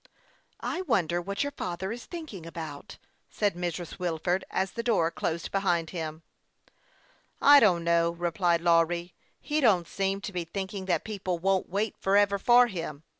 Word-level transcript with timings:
"I 0.59 0.81
wonder 0.81 1.21
what 1.21 1.43
your 1.43 1.51
father 1.51 1.91
is 1.91 2.05
thinking 2.05 2.43
about," 2.47 2.97
said 3.29 3.53
Mrs. 3.53 3.99
Wilford, 3.99 4.43
as 4.49 4.71
the 4.71 4.81
door 4.81 5.11
closed 5.11 5.51
behind 5.51 5.91
him." 5.91 6.23
I 7.39 7.59
don't 7.59 7.83
know," 7.83 8.09
replied 8.09 8.61
Lawry;" 8.61 9.13
he 9.49 9.61
don't 9.61 9.87
seem 9.87 10.19
to 10.21 10.33
be 10.33 10.43
thinking 10.43 10.85
that 10.85 11.03
people 11.03 11.37
won't 11.37 11.69
wait 11.69 11.95
forever 11.99 12.39
for 12.39 12.65
him. 12.65 13.03